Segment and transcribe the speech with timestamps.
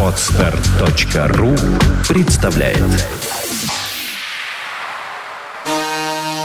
[0.00, 1.54] Отстар.ру
[2.08, 2.78] представляет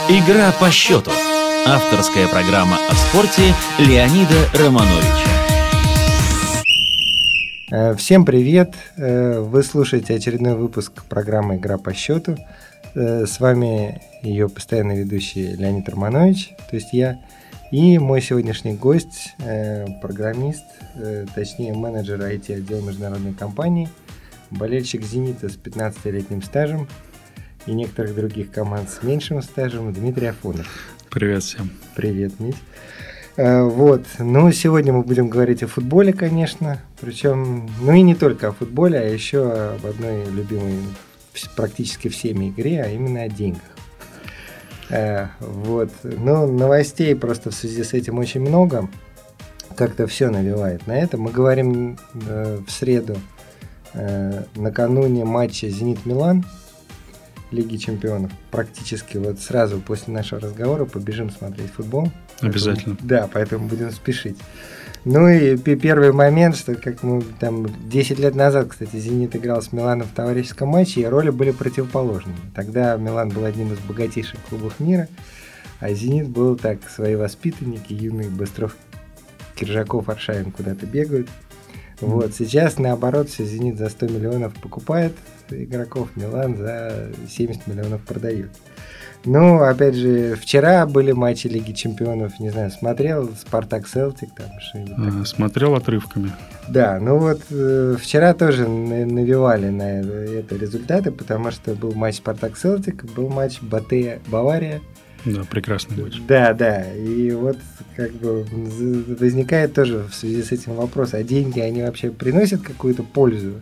[0.08, 1.10] Игра по счету.
[1.66, 5.28] Авторская программа о спорте Леонида Романовича.
[7.72, 8.74] Э, Всем привет!
[8.96, 12.36] Э, Вы слушаете очередной выпуск программы «Игра по счету».
[12.94, 17.18] Э, С вами ее постоянный ведущий Леонид Романович, то есть я,
[17.72, 20.64] и мой сегодняшний гость, э, программист,
[20.94, 23.88] э, точнее менеджер IT-отдела международной компании,
[24.50, 26.86] болельщик «Зенита» с 15-летним стажем
[27.64, 30.66] и некоторых других команд с меньшим стажем Дмитрий Афонов.
[31.08, 31.70] Привет всем.
[31.96, 32.56] Привет, Мить.
[33.36, 38.48] Э, Вот, ну, сегодня мы будем говорить о футболе, конечно, причем, ну и не только
[38.48, 40.74] о футболе, а еще об одной любимой
[41.56, 43.71] практически всеми игре, а именно о деньгах.
[44.92, 48.88] Э, Вот, ну, новостей просто в связи с этим очень много,
[49.74, 51.16] как-то все навевает на это.
[51.16, 53.16] Мы говорим э, в среду,
[53.94, 56.44] э, накануне матча «Зенит-Милан»,
[57.50, 58.30] Лиги Чемпионов.
[58.50, 62.10] Практически вот сразу после нашего разговора побежим смотреть футбол.
[62.40, 62.96] Обязательно.
[62.96, 64.38] Поэтому- да, поэтому будем спешить.
[65.04, 69.60] Ну и пе- первый момент, что как мы там 10 лет назад, кстати, Зенит играл
[69.60, 72.38] с Миланом в товарищеском матче, и роли были противоположными.
[72.54, 75.08] Тогда Милан был одним из богатейших клубов мира,
[75.80, 78.76] а Зенит был так, свои воспитанники, юный Быстров,
[79.56, 81.28] Киржаков, Аршавин куда-то бегают.
[82.00, 85.14] Вот, сейчас наоборот, все Зенит за 100 миллионов покупает
[85.50, 88.50] игроков, Милан за 70 миллионов продает.
[89.24, 94.96] Ну, опять же, вчера были матчи Лиги Чемпионов, не знаю, смотрел Спартак Селтик там что-нибудь
[94.96, 95.22] такое.
[95.22, 96.32] А, Смотрел отрывками.
[96.68, 101.92] Да, ну вот э, вчера тоже на- навевали на это, это результаты, потому что был
[101.92, 104.80] матч Спартак Селтик, был матч Батэ Бавария.
[105.24, 106.20] Да, прекрасный матч.
[106.26, 107.56] Да, да, и вот
[107.94, 108.44] как бы
[109.20, 113.60] возникает тоже в связи с этим вопрос, а деньги, они вообще приносят какую-то пользу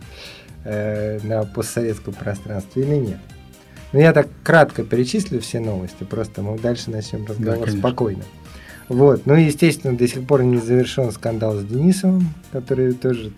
[0.63, 3.19] э, на постсоветском пространстве или нет?
[3.93, 7.79] Ну, я так кратко перечислю все новости, просто мы дальше начнем разговор конечно.
[7.79, 8.23] спокойно.
[8.87, 13.31] Вот, ну, естественно, до сих пор не завершен скандал с Денисовым, который тоже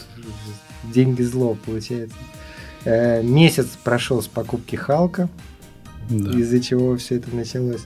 [0.83, 2.15] деньги зло получается.
[2.85, 5.29] Э, месяц прошел с покупки Халка,
[6.09, 6.37] Да.
[6.37, 7.85] из-за чего все это началось.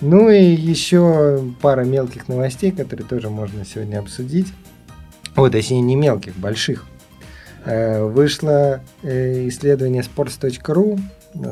[0.00, 4.48] Ну и еще пара мелких новостей, которые тоже можно сегодня обсудить.
[5.36, 6.86] О, точнее, не мелких, больших.
[7.64, 11.00] Э, Вышло э, исследование sports.ru,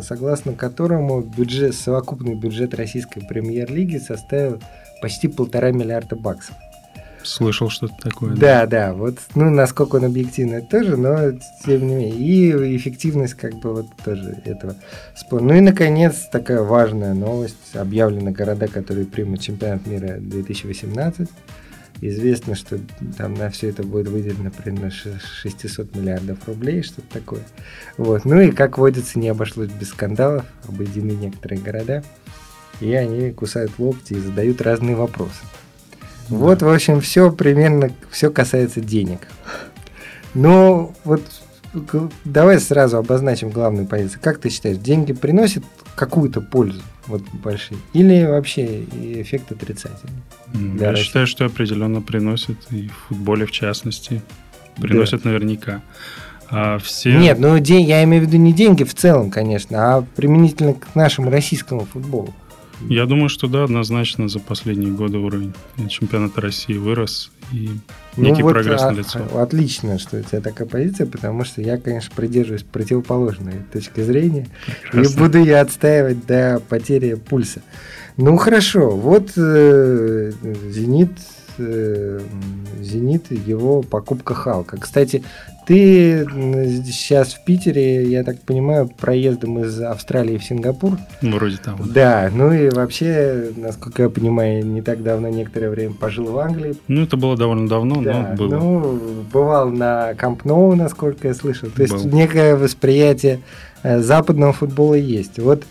[0.02, 4.60] согласно которому бюджет, совокупный бюджет российской премьер-лиги составил
[5.00, 6.54] почти полтора миллиарда баксов.
[7.22, 8.36] Слышал что-то такое.
[8.36, 11.32] Да, да, вот, ну, насколько он объективный, тоже, но
[11.64, 12.10] тем не менее.
[12.10, 14.74] И эффективность, как бы, вот тоже этого
[15.16, 15.42] спора.
[15.42, 17.74] Ну и, наконец, такая важная новость.
[17.74, 21.28] Объявлены города, которые примут чемпионат мира 2018.
[22.06, 22.78] Известно, что
[23.16, 27.40] там на все это будет выделено примерно ш- 600 миллиардов рублей, что-то такое.
[27.96, 28.26] Вот.
[28.26, 30.44] Ну и, как водится, не обошлось без скандалов.
[30.68, 32.04] Обойдены некоторые города.
[32.82, 35.40] И они кусают локти и задают разные вопросы.
[36.28, 39.20] Вот, в общем, все примерно, все касается денег.
[40.34, 41.22] Но вот
[42.26, 44.20] давай сразу обозначим главную позицию.
[44.22, 45.64] Как ты считаешь, деньги приносят
[45.94, 50.22] какую-то пользу, вот большие, или вообще эффект отрицательный?
[50.80, 51.04] Я России.
[51.04, 54.22] считаю, что определенно приносит, и в футболе в частности.
[54.76, 55.82] Приносит наверняка.
[56.50, 57.16] А все...
[57.16, 60.94] Нет, ну день, я имею в виду не деньги в целом, конечно, а применительно к
[60.94, 62.34] нашему российскому футболу.
[62.88, 65.54] Я думаю, что да, однозначно за последние годы уровень
[65.88, 67.30] чемпионата России вырос.
[67.54, 69.20] И некий вот, прогресс а- налицо.
[69.40, 74.48] Отлично, что у тебя такая позиция, потому что я, конечно, придерживаюсь противоположной точки зрения.
[74.66, 75.20] И Прекрасно.
[75.20, 77.62] буду я отстаивать до потери пульса.
[78.16, 80.32] Ну хорошо, вот э,
[80.70, 81.10] Зенит,
[81.58, 84.76] Зенит, его покупка Халка.
[84.78, 85.22] Кстати,
[85.66, 86.26] ты
[86.86, 90.98] сейчас в Питере, я так понимаю, проездом из Австралии в Сингапур.
[91.22, 91.84] Вроде того.
[91.84, 91.94] да.
[92.28, 96.76] Да, ну и вообще, насколько я понимаю, не так давно, некоторое время пожил в Англии.
[96.88, 98.54] Ну, это было довольно давно, Да, но было.
[98.58, 98.98] ну,
[99.32, 101.70] бывал на Камп Ноу, насколько я слышал.
[101.70, 102.12] То есть Был.
[102.12, 103.40] некое восприятие
[103.82, 105.38] э, западного футбола есть.
[105.38, 105.64] Вот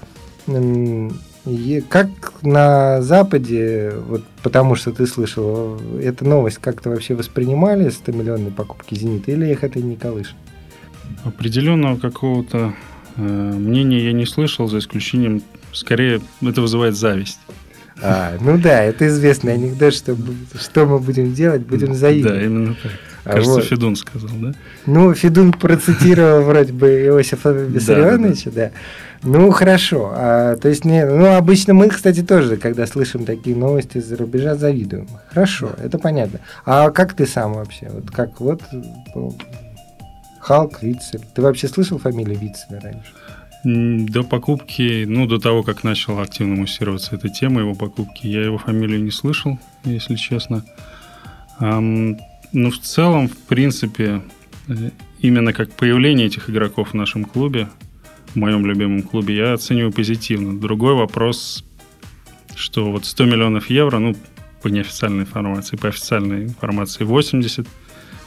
[1.46, 2.08] и как
[2.42, 9.32] на Западе, вот потому что ты слышал, эту новость как-то вообще воспринимали 100-миллионной покупки «Зенита»
[9.32, 10.36] или их это не колышет?
[11.26, 12.74] Определенного какого-то
[13.18, 15.42] э, мнения я не слышал, за исключением,
[15.74, 17.40] скорее, это вызывает зависть.
[18.02, 20.18] А, ну да, это известный анекдот, что,
[20.60, 22.44] что мы будем делать, будем Да, завидовать.
[22.44, 22.92] именно так.
[23.24, 23.64] Кажется, вот.
[23.64, 24.54] Федун сказал, да?
[24.86, 28.72] Ну, Федун процитировал вроде бы Иосифа Виссарионовича, да.
[29.24, 30.12] Ну, хорошо.
[30.14, 34.56] А, то есть, не, ну, обычно мы, кстати, тоже, когда слышим такие новости из-за рубежа,
[34.56, 35.08] завидуем.
[35.30, 36.40] Хорошо, это понятно.
[36.66, 37.90] А как ты сам вообще?
[37.90, 38.62] Вот как вот
[39.16, 39.34] ну,
[40.40, 41.22] Халк, Вицель.
[41.34, 43.14] Ты вообще слышал фамилию Вицеля раньше?
[44.12, 48.58] До покупки, ну, до того, как начала активно муссироваться эта тема его покупки, я его
[48.58, 50.66] фамилию не слышал, если честно.
[52.54, 54.22] Ну, в целом, в принципе,
[54.68, 57.68] э, именно как появление этих игроков в нашем клубе,
[58.34, 60.60] в моем любимом клубе, я оцениваю позитивно.
[60.60, 61.66] Другой вопрос,
[62.56, 64.16] что вот 100 миллионов евро, ну,
[64.62, 67.68] по неофициальной информации, по официальной информации 80,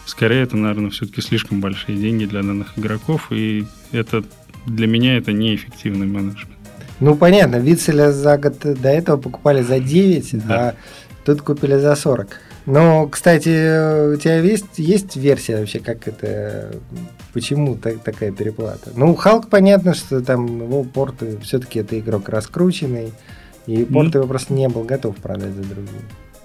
[0.06, 4.24] скорее это, наверное, все-таки слишком большие деньги для данных игроков, и это
[4.66, 6.50] для меня это неэффективный менеджмент.
[6.98, 10.70] Ну, понятно, Вицеля за год до этого покупали за 9, да.
[10.70, 10.74] а
[11.24, 12.28] тут купили за 40.
[12.66, 16.72] Но, кстати, у тебя есть, есть версия вообще, как это,
[17.32, 18.90] почему так, такая переплата?
[18.96, 23.12] Ну, Халк, понятно, что там его порты, все-таки это игрок раскрученный,
[23.66, 26.02] и Порту, ну, его просто не был готов продать за другие.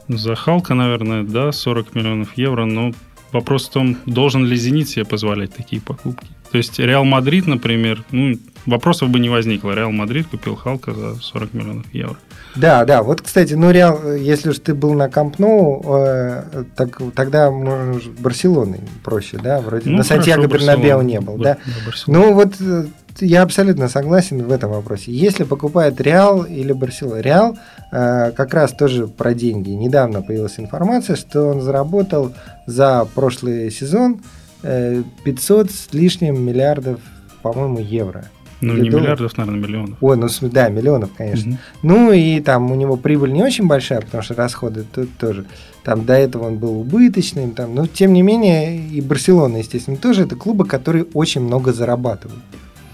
[0.07, 2.91] За Халка, наверное, да, 40 миллионов евро, но
[3.31, 6.27] вопрос в том, должен ли Зенит себе позволять такие покупки.
[6.51, 9.71] То есть Реал Мадрид, например, ну, вопросов бы не возникло.
[9.71, 12.17] Реал Мадрид купил Халка за 40 миллионов евро.
[12.55, 13.01] Да, да.
[13.03, 18.81] Вот, кстати, ну, Реал, если уж ты был на Камп э, так, тогда можно Барселоной
[19.03, 19.61] проще, да?
[19.61, 21.57] Вроде ну, на Сантьяго Бернабеу не был, да?
[21.65, 22.85] да ну, вот э,
[23.21, 25.11] я абсолютно согласен в этом вопросе.
[25.11, 27.57] Если покупает Реал или Барселона, Реал
[27.91, 29.69] э, как раз тоже про деньги.
[29.69, 32.33] Недавно появилась информация, что он заработал
[32.65, 34.21] за прошлый сезон
[34.61, 36.99] 500 э, с лишним миллиардов,
[37.41, 38.25] по-моему, евро.
[38.61, 39.01] Ну, не долларов.
[39.01, 39.97] миллиардов, наверное, миллионов.
[40.01, 41.53] Ой, ну да, миллионов, конечно.
[41.53, 41.59] Угу.
[41.81, 45.45] Ну и там у него прибыль не очень большая, потому что расходы тут тоже.
[45.83, 50.23] Там до этого он был убыточным, там, но тем не менее и Барселона, естественно, тоже
[50.23, 52.43] это клубы, которые очень много зарабатывают.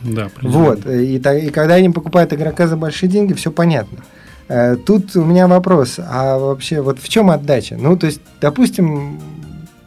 [0.04, 4.00] Да, Вот, и, и когда они покупают игрока за большие деньги, все понятно.
[4.48, 7.78] Э, тут у меня вопрос, а вообще вот в чем отдача?
[7.78, 9.20] Ну, то есть, допустим,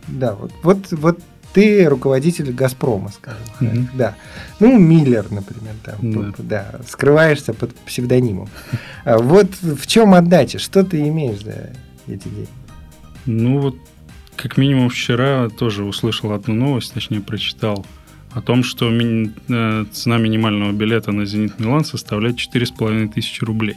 [0.09, 1.21] да, вот, вот, вот
[1.53, 3.87] ты руководитель Газпрома, скажем mm-hmm.
[3.95, 4.15] да.
[4.61, 6.35] Ну, Миллер, например, там, mm-hmm.
[6.39, 8.49] да, скрываешься под псевдонимом.
[9.05, 10.59] А вот в чем отдача?
[10.59, 11.71] Что ты имеешь за
[12.07, 12.49] эти деньги?
[13.27, 13.77] Ну, вот
[14.37, 17.85] как минимум вчера тоже услышал одну новость, точнее прочитал,
[18.33, 23.77] о том, что ми- э, цена минимального билета на «Зенит Милан» составляет 4,5 тысячи рублей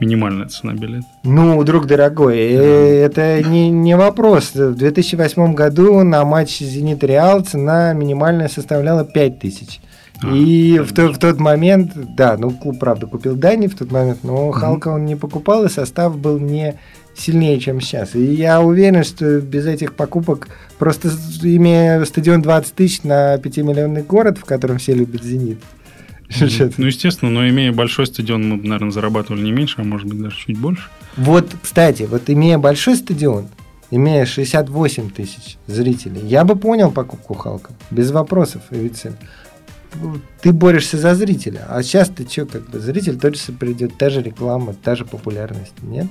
[0.00, 1.06] минимальная цена билета.
[1.22, 4.54] Ну, друг дорогой, э, это не, не вопрос.
[4.54, 9.80] В 2008 году на матч «Зенит Реал» цена минимальная составляла 5 тысяч.
[10.22, 13.90] А, и в, то, в тот момент, да, ну клуб, правда, купил Дани в тот
[13.90, 16.74] момент, но Халка он не покупал, и состав был не
[17.16, 18.14] сильнее, чем сейчас.
[18.14, 21.08] И я уверен, что без этих покупок, просто
[21.42, 25.58] имея стадион 20 тысяч на 5-миллионный город, в котором все любят «Зенит»,
[26.78, 30.36] ну, естественно, но имея большой стадион, мы, наверное, зарабатывали не меньше, а может быть даже
[30.36, 30.88] чуть больше.
[31.16, 33.48] Вот, кстати, вот имея большой стадион,
[33.90, 39.02] имея 68 тысяч зрителей, я бы понял покупку Халка, без вопросов, ведь
[40.40, 44.22] ты борешься за зрителя, а сейчас ты что, как бы зритель точно придет, та же
[44.22, 46.08] реклама, та же популярность, нет?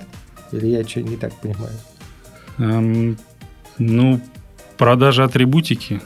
[0.53, 1.73] Или я что не так понимаю?
[2.59, 3.17] Эм,
[3.79, 4.21] ну,
[4.77, 6.01] продажа атрибутики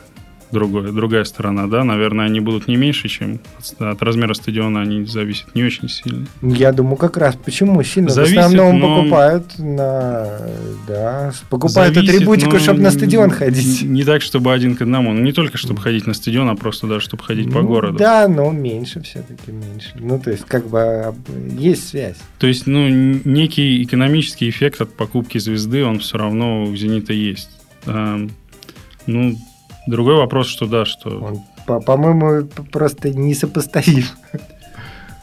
[0.51, 5.05] другое, другая сторона, да, наверное, они будут не меньше, чем от, от размера стадиона, они
[5.05, 6.27] зависят не очень сильно.
[6.41, 8.97] Я думаю, как раз почему сильно зависит, в основном но...
[8.97, 10.39] покупают на,
[10.88, 13.83] да, покупают зависит, атрибутику, чтобы на стадион ходить.
[13.83, 16.87] Не так, чтобы один к одному, ну не только чтобы ходить на стадион, а просто
[16.87, 17.97] даже чтобы ходить ну, по городу.
[17.97, 19.92] Да, но меньше все-таки меньше.
[19.95, 21.13] Ну то есть как бы
[21.57, 22.18] есть связь.
[22.39, 27.49] То есть, ну некий экономический эффект от покупки звезды, он все равно у Зенита есть.
[27.85, 29.37] Ну,
[29.87, 31.09] Другой вопрос, что да, что...
[31.09, 34.06] Он, по-моему, просто несопоставим.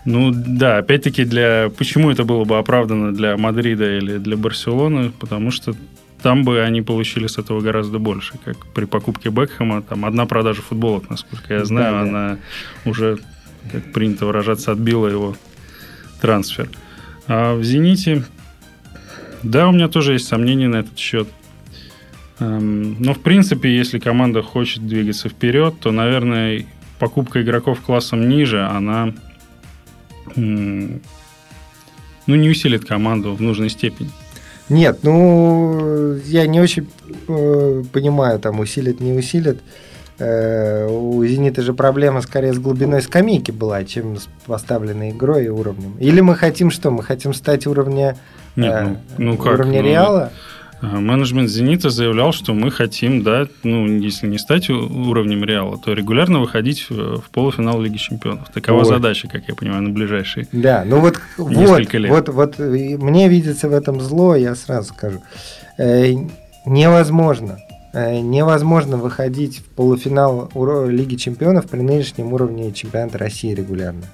[0.05, 5.51] Ну да, опять-таки для почему это было бы оправдано для Мадрида или для Барселоны, потому
[5.51, 5.75] что
[6.21, 10.63] там бы они получили с этого гораздо больше, как при покупке Бекхэма, там одна продажа
[10.63, 12.09] футболок, насколько я знаю, да, да.
[12.09, 12.39] она
[12.85, 13.19] уже,
[13.73, 15.37] как принято выражаться, отбила его
[16.21, 16.69] трансфер.
[17.27, 18.25] А в Зените,
[19.43, 21.29] да, у меня тоже есть сомнения на этот счет.
[22.41, 26.67] Эм, но, в принципе, если команда хочет двигаться вперед, то, наверное,
[26.99, 29.15] покупка игроков классом ниже, она
[30.37, 31.01] ну,
[32.27, 34.11] не усилит команду в нужной степени.
[34.69, 36.89] Нет, ну, я не очень
[37.29, 39.61] э, понимаю, там, усилит, не усилит.
[40.19, 45.49] Э, у «Зенита» же проблема скорее с глубиной скамейки была, чем с поставленной игрой и
[45.49, 45.97] уровнем.
[45.99, 46.91] Или мы хотим что?
[46.91, 48.17] Мы хотим стать уровня,
[48.57, 49.55] Нет, ну, ну как?
[49.55, 50.23] уровня ну, Реала?
[50.23, 50.33] А,
[50.83, 56.41] менеджмент «Зенита» заявлял, что мы хотим, да, ну, если не стать уровнем «Реала», то регулярно
[56.41, 58.51] выходить в полуфинал Лиги Чемпионов.
[58.51, 58.85] Такова Ой.
[58.85, 62.11] задача, как я понимаю, на ближайшие Да, ну вот, вот, лет.
[62.11, 65.23] вот, вот мне видится в этом зло, я сразу скажу.
[65.79, 66.13] Э,
[66.67, 67.59] невозможно
[67.95, 70.51] э, невозможно выходить в полуфинал
[70.89, 74.05] Лиги Чемпионов при нынешнем уровне чемпионата России регулярно.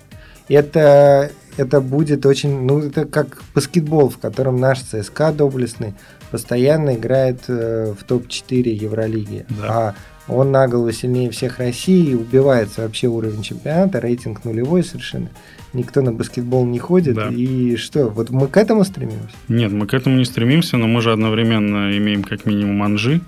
[0.49, 5.95] Это, это будет очень, ну, это как баскетбол, в котором наш ЦСКА доблестный
[6.31, 9.47] постоянно играет э, в топ-4 Евролиги.
[9.49, 9.67] Да.
[9.69, 9.95] А
[10.29, 15.29] он на голову сильнее всех России, убивается вообще уровень чемпионата, рейтинг нулевой совершенно.
[15.73, 17.15] Никто на баскетбол не ходит.
[17.15, 17.29] Да.
[17.29, 19.35] И что, вот мы к этому стремимся?
[19.49, 23.21] Нет, мы к этому не стремимся, но мы же одновременно имеем как минимум Анжи,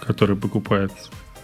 [0.00, 0.92] который покупает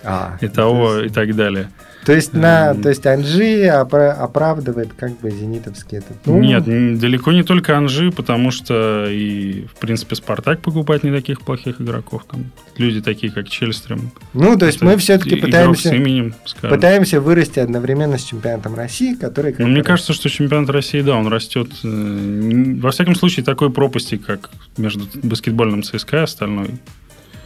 [0.04, 1.10] а, ИТАО есть...
[1.10, 1.68] и так далее.
[2.04, 6.16] То есть, на, то есть Анжи оправдывает как бы зенитовский этот...
[6.26, 6.40] Ну...
[6.40, 6.64] Нет,
[6.98, 12.24] далеко не только Анжи, потому что и, в принципе, Спартак покупает не таких плохих игроков.
[12.28, 14.10] Там люди такие, как Чельстрем.
[14.32, 19.54] Ну, то есть это мы все-таки пытаемся, именем, пытаемся вырасти одновременно с чемпионатом России, который...
[19.56, 21.68] Ну, мне кажется, что чемпионат России, да, он растет...
[21.84, 26.70] Э, во всяком случае, такой пропасти, как между баскетбольным ЦСКА и остальной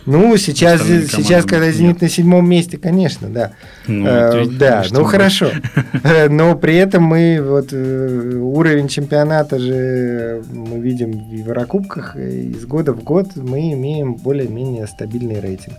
[0.07, 3.53] ну, сейчас, сейчас когда «Зенит» на седьмом месте, конечно, да.
[3.89, 5.51] Ну, э, да, ну хорошо.
[6.31, 12.15] Но при этом мы вот э, уровень чемпионата же мы видим в Еврокубках.
[12.15, 15.79] Из года в год мы имеем более-менее стабильный рейтинг.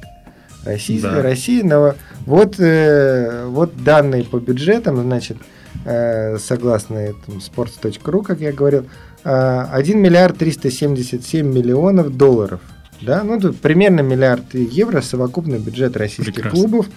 [0.66, 1.22] Российская, да.
[1.22, 5.38] Россия, но вот, э, вот данные по бюджетам, значит,
[5.86, 8.88] э, согласно этому sports.ru, как я говорил,
[9.24, 12.60] э, 1 миллиард 377 миллионов долларов–
[13.02, 16.60] да, ну тут примерно миллиард евро совокупный бюджет российских Прекрасно.
[16.60, 16.88] клубов.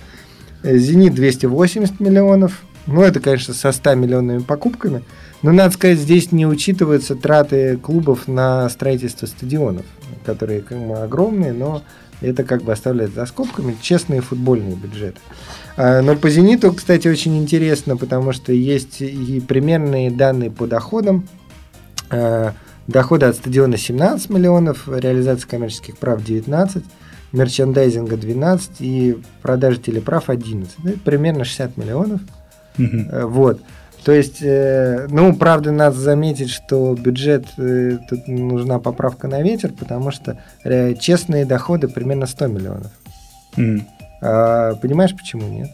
[0.63, 2.63] Э, Зенит 280 миллионов.
[2.87, 5.03] Ну, это, конечно, со 100 миллионными покупками.
[5.43, 9.87] Но, надо сказать, здесь не учитываются траты клубов на строительство стадионов,
[10.25, 11.83] которые как бы, огромные, но
[12.21, 15.19] это как бы оставляет за скобками честные футбольные бюджеты.
[15.77, 21.27] А, но по «Зениту», кстати, очень интересно, потому что есть и примерные данные по доходам.
[22.91, 26.83] Доходы от стадиона 17 миллионов, реализация коммерческих прав 19,
[27.31, 30.75] мерчендайзинга 12 и продажи телеправ 11.
[30.83, 32.21] Ну, это примерно 60 миллионов.
[32.77, 33.29] Угу.
[33.29, 33.61] Вот.
[34.05, 39.73] То есть, э, ну, правда, надо заметить, что бюджет, э, тут нужна поправка на ветер,
[39.79, 40.39] потому что
[40.99, 42.91] честные доходы примерно 100 миллионов.
[43.57, 43.83] Mm.
[44.23, 45.69] А, понимаешь, почему нет?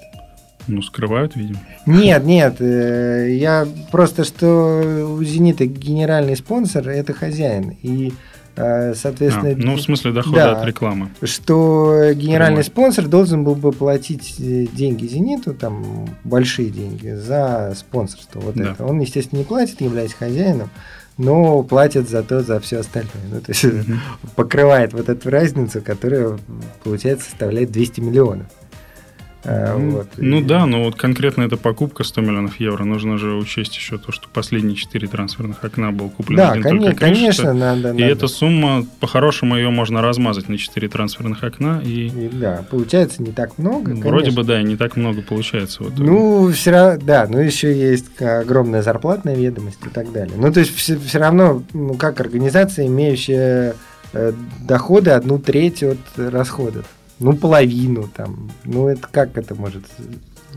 [0.67, 1.61] Ну, скрывают, видимо.
[1.87, 8.13] Нет, нет, э, я просто, что у «Зенита» генеральный спонсор– это хозяин, и
[8.57, 9.51] э, соответственно...
[9.51, 11.11] А, ну, в смысле дохода да, от рекламы.
[11.23, 12.65] Что генеральный Прямой.
[12.65, 18.41] спонсор должен был бы платить э, деньги «Зениту», там, большие деньги, за спонсорство.
[18.41, 18.73] Вот да.
[18.73, 18.85] это.
[18.85, 20.71] Он, естественно, не платит, являясь хозяином,
[21.17, 23.13] но платит зато за все остальное.
[23.31, 23.97] Ну, то есть mm
[24.37, 26.39] покрывает вот эту разницу, которая,
[26.83, 28.47] получается, составляет 200 миллионов.
[29.45, 30.09] Э, вот.
[30.17, 34.11] Ну да, но вот конкретно эта покупка 100 миллионов евро, нужно же учесть еще то,
[34.11, 38.05] что последние 4 трансферных окна был куплен да, один конечно, только конечно, надо, И надо.
[38.05, 41.81] эта сумма, по-хорошему, ее можно размазать на 4 трансферных окна.
[41.85, 43.91] И, и да, получается не так много.
[43.91, 44.33] Вроде конечно.
[44.33, 45.85] бы, да, не так много получается.
[45.85, 50.35] Вот ну, все равно, да, но еще есть огромная зарплатная ведомость и так далее.
[50.37, 53.77] Ну, то есть все, все равно, ну, как организация, имеющая
[54.13, 54.33] э,
[54.67, 56.87] доходы одну треть от расходов
[57.19, 58.51] ну, половину там.
[58.65, 59.85] Ну, это как это может...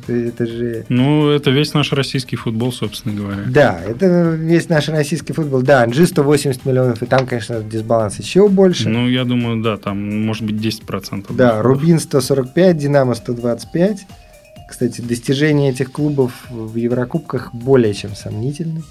[0.08, 0.86] Это же...
[0.90, 3.44] Ну, это весь наш российский футбол, собственно говоря.
[3.48, 5.62] Да, это весь наш российский футбол.
[5.62, 8.90] Да, Анжи 180 миллионов, и там, конечно, дисбаланс еще больше.
[8.90, 11.26] Ну, я думаю, да, там может быть 10%.
[11.36, 14.06] Да, Рубин 145, Динамо 125.
[14.70, 18.84] Кстати, достижения этих клубов в Еврокубках более чем сомнительны.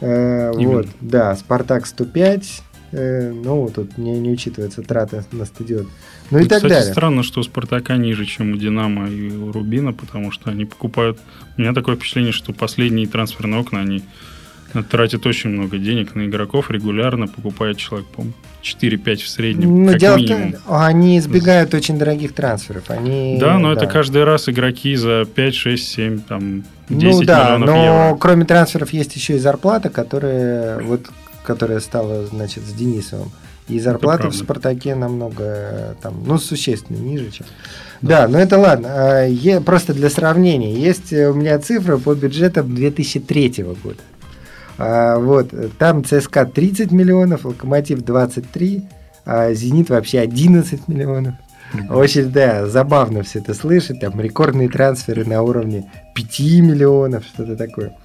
[0.00, 5.88] Э, вот, да, Спартак 105, э, ну, тут не, не учитывается траты на стадион.
[6.30, 6.92] Ну и, и так кстати, далее.
[6.92, 11.18] странно, что у Спартака ниже, чем у Динамо и у Рубина, потому что они покупают...
[11.56, 14.02] У меня такое впечатление, что последние трансферные окна, они
[14.90, 18.24] тратят очень много денег на игроков, регулярно покупает человек, по
[18.62, 20.54] 4-5 в среднем, ну, как дело минимум.
[20.68, 22.84] Они избегают очень дорогих трансферов.
[22.88, 23.80] Они, да, но да.
[23.80, 28.18] это каждый раз игроки за 5, 6, 7, там, 10 ну, да, миллионов но евро.
[28.18, 31.10] кроме трансферов есть еще и зарплата, которая, вот,
[31.42, 33.30] которая стала, значит, с Денисовым.
[33.68, 37.46] И зарплата в «Спартаке» намного, там, ну, существенно ниже, чем...
[38.00, 38.88] Да, но это ладно.
[38.90, 40.74] А, просто для сравнения.
[40.74, 44.00] Есть у меня цифры по бюджетам 2003 года.
[44.78, 48.82] А, вот, там ЦСКА 30 миллионов, Локомотив 23,
[49.24, 51.34] а Зенит вообще 11 миллионов.
[51.88, 54.00] Очень, да, забавно все это слышать.
[54.00, 57.96] Там рекордные трансферы на уровне 5 миллионов, что-то такое.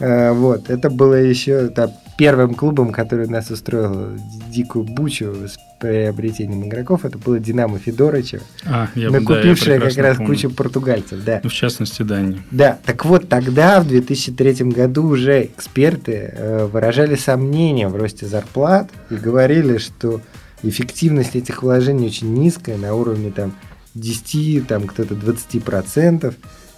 [0.00, 4.18] А, вот, это было еще, там, первым клубом, который нас устроил
[4.48, 10.16] дикую бучу с приобретением игроков, это было Динамо Федорыча, а, я, накупившая да, как раз
[10.16, 10.34] помню.
[10.34, 11.22] кучу португальцев.
[11.24, 11.40] Да.
[11.42, 12.40] Ну, в частности, Дани.
[12.50, 18.90] Да, так вот тогда, в 2003 году, уже эксперты э, выражали сомнения в росте зарплат
[19.10, 20.20] и говорили, что
[20.62, 23.52] эффективность этих вложений очень низкая, на уровне там
[23.94, 26.34] 10, там кто-то 20 процентов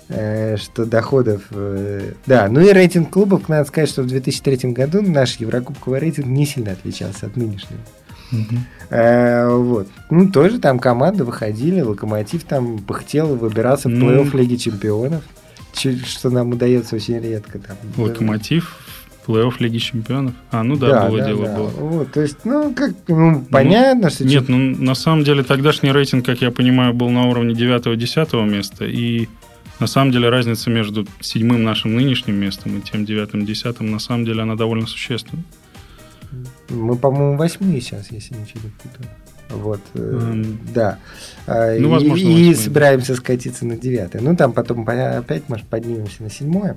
[0.08, 1.42] что доходов...
[1.50, 6.26] Э, да, ну и рейтинг клубов, надо сказать, что в 2003 году наш Еврокубковый рейтинг
[6.26, 7.80] не сильно отличался от нынешнего.
[8.90, 9.88] Э, вот.
[10.10, 14.06] Ну, тоже там команды выходили, Локомотив там пыхтел, выбирался в Ну.
[14.06, 15.22] плей-офф Лиги Чемпионов,
[15.72, 17.58] что нам удается очень редко.
[17.58, 17.76] Там.
[17.96, 18.78] Локомотив,
[19.26, 20.32] плей-офф Лиги Чемпионов.
[20.50, 21.56] А, ну да, было дело, да.
[21.56, 21.68] было.
[21.68, 24.24] Вот, то есть, ну, как, ну, понятно, что...
[24.24, 28.84] Нет, ну на самом деле тогдашний рейтинг, как я понимаю, был на уровне 9-10 места.
[28.86, 29.28] И
[29.80, 34.24] на самом деле разница между седьмым нашим нынешним местом и тем девятым десятым, на самом
[34.24, 35.42] деле она довольно существенна.
[36.68, 39.08] Мы, по-моему, восьмые сейчас, если ничего не путаю.
[39.50, 40.98] Вот, Эм, да.
[41.46, 42.54] А, ну, и- возможно, и, восьмые.
[42.54, 44.20] собираемся скатиться на девятое.
[44.20, 46.76] Ну, там потом по- опять, может, поднимемся на седьмое.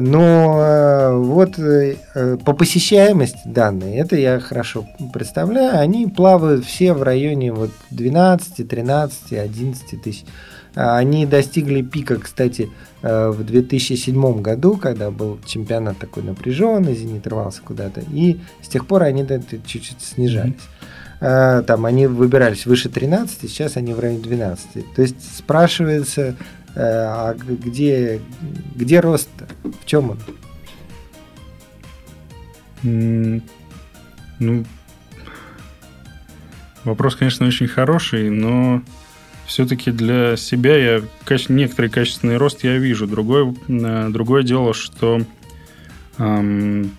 [0.00, 1.96] Но э, вот э,
[2.44, 9.32] по посещаемости данные, это я хорошо представляю, они плавают все в районе вот 12, 13,
[9.32, 10.24] 11 тысяч.
[10.74, 12.70] А, Они достигли пика, кстати,
[13.02, 18.86] э, в 2007 году, когда был чемпионат такой напряженный, Зенит рвался куда-то, и с тех
[18.86, 19.26] пор они
[19.66, 20.54] чуть-чуть снижались.
[21.20, 24.94] А, Там они выбирались выше 13, сейчас они в районе 12.
[24.94, 26.36] То есть спрашивается,
[26.76, 28.20] а г- где,
[28.74, 29.30] где рост
[29.82, 30.18] В чем он?
[32.82, 34.64] Ну,
[36.84, 38.82] вопрос, конечно, очень хороший, но
[39.46, 41.02] все-таки для себя я
[41.48, 43.06] некоторый качественный рост я вижу.
[43.06, 45.20] Другое, э, другое дело, что
[46.16, 46.92] ам,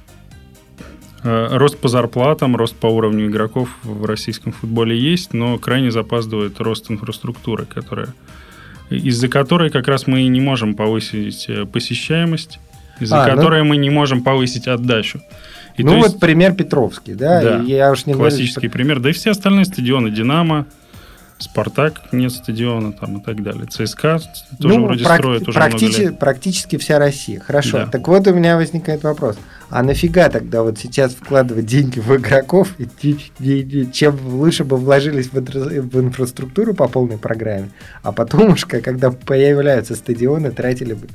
[1.24, 6.60] э, рост по зарплатам, рост по уровню игроков в российском футболе есть, но крайне запаздывает
[6.60, 8.14] рост инфраструктуры, которая
[8.96, 12.60] из-за которой как раз мы не можем повысить э, посещаемость,
[13.00, 15.22] из-за А, ну- которой мы не можем повысить отдачу.
[15.78, 17.42] И ну вот есть пример Петровский, да?
[17.42, 19.00] Да, я уж не говорю, классический пример.
[19.00, 20.66] Да и все остальные стадионы, Динамо,
[21.38, 23.66] Спартак, нет стадиона там и так далее.
[23.66, 24.20] ЦСКА
[24.60, 26.20] тоже ну, вроде практи- строят уже практически, много лет.
[26.20, 27.40] практически вся Россия.
[27.40, 27.78] Хорошо.
[27.80, 27.86] Да.
[27.88, 29.38] Так вот у меня возникает вопрос.
[29.72, 32.76] А нафига тогда вот сейчас вкладывать деньги в игроков,
[33.94, 37.70] чем лучше бы вложились в, в инфраструктуру по полной программе,
[38.04, 41.08] а потом уж, когда появляются стадионы, тратили бы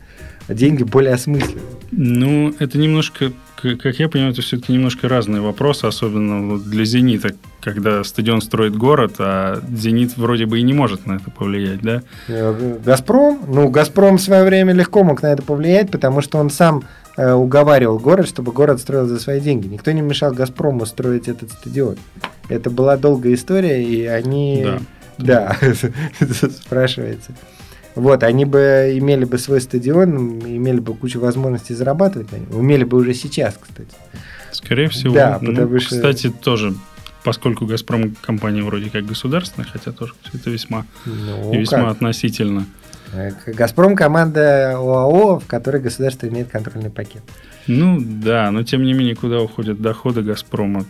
[0.48, 1.60] деньги более осмысленно.
[1.90, 7.34] Ну, это немножко, как я понимаю, это все-таки немножко разные вопросы, особенно вот для «Зенита»,
[7.60, 12.02] когда стадион строит город, а «Зенит» вроде бы и не может на это повлиять, да?
[12.28, 16.48] Э, Газпром, ну, Газпром в свое время легко мог на это повлиять, потому что он
[16.48, 16.84] сам
[17.16, 19.66] э, уговаривал город, чтобы город строил за свои деньги.
[19.68, 21.96] Никто не мешал Газпрому строить этот стадион.
[22.48, 24.62] Это была долгая история, и они...
[24.64, 24.78] Да.
[25.18, 25.56] Да,
[26.64, 27.32] спрашивается.
[27.94, 32.54] Вот, они бы имели бы свой стадион, имели бы кучу возможностей зарабатывать на нем.
[32.54, 33.88] Умели бы уже сейчас, кстати.
[34.52, 35.14] Скорее всего.
[35.14, 36.74] Да, Ну, потому что- Кстати, тоже,
[37.24, 41.92] поскольку «Газпром» компания вроде как государственная, хотя тоже все это весьма Ну, и весьма как?
[41.92, 42.66] относительно.
[43.12, 47.22] Э, Газпром команда ОАО, в которой государство имеет контрольный пакет.
[47.66, 50.84] Ну да, но тем не менее, куда уходят доходы «Газпрома»,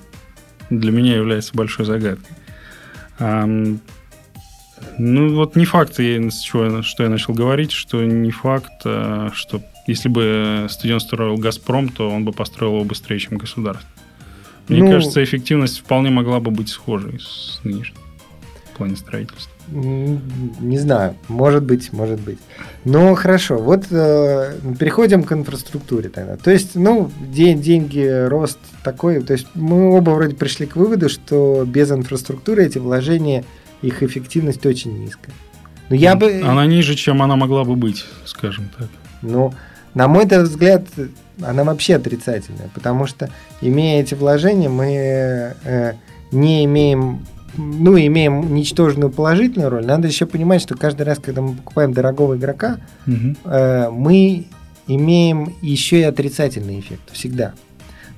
[0.70, 2.36] для меня является большой загадкой.
[3.18, 3.80] Ам,
[4.98, 9.30] ну вот не факт, я- с чего что я начал говорить, что не факт, а,
[9.34, 13.88] что если бы стадион строил «Газпром», то он бы построил его быстрее, чем государство.
[14.68, 17.96] Мне Ну- кажется, эффективность вполне могла бы быть схожей с нынешней
[18.72, 19.52] в плане строительства.
[19.68, 22.38] Не знаю, может быть, может быть.
[22.84, 26.36] Ну, хорошо, вот э, переходим к инфраструктуре тогда.
[26.36, 29.22] То есть, ну, день, деньги, рост такой.
[29.22, 33.44] То есть, мы оба вроде пришли к выводу, что без инфраструктуры эти вложения,
[33.82, 35.34] их эффективность очень низкая.
[35.88, 36.42] Но я бы...
[36.44, 38.88] Она ниже, чем она могла бы быть, скажем так.
[39.22, 39.52] Ну,
[39.94, 40.84] на мой взгляд,
[41.42, 45.92] она вообще отрицательная, потому что, имея эти вложения, мы э,
[46.32, 49.86] не имеем, ну, имеем ничтожную положительную роль.
[49.86, 53.36] Надо еще понимать, что каждый раз, когда мы покупаем дорогого игрока, Мгм.
[53.44, 54.44] э, мы
[54.86, 57.52] имеем еще и отрицательный эффект всегда.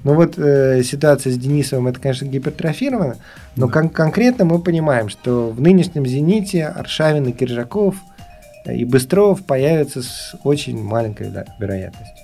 [0.05, 3.17] Ну вот э, ситуация с Денисовым, это, конечно, гипертрофировано,
[3.57, 3.73] но Да.
[3.73, 7.97] кон- конкретно мы понимаем, что в нынешнем «Зените» Аршавин и Киржаков
[8.67, 12.18] и Быстров появятся с очень маленькой да, вероятностью.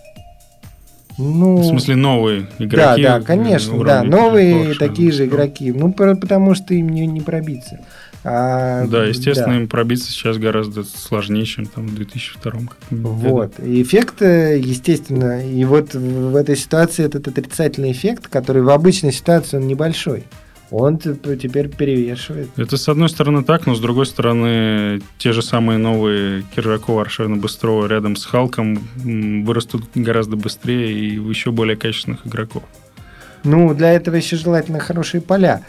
[1.16, 3.03] Ну, В смысле, новые игроки?
[3.03, 7.20] да, да, конечно, да, новые Киржакова, такие же игроки, ну, потому что им не, не
[7.20, 7.81] пробиться.
[8.27, 9.61] А, да, естественно, да.
[9.61, 12.53] им пробиться сейчас гораздо сложнее, чем там в 2002
[12.90, 13.61] Вот.
[13.61, 19.12] И эффект, э, естественно, и вот в этой ситуации этот отрицательный эффект, который в обычной
[19.12, 20.24] ситуации он небольшой
[20.77, 22.49] он теперь перевешивает.
[22.57, 27.37] Это с одной стороны так, но с другой стороны те же самые новые Киржакова, Аршавина,
[27.37, 32.65] Быстрова рядом с Халком вырастут гораздо быстрее и еще более качественных игроков.
[33.45, 35.63] Ну, для этого еще желательно хорошие поля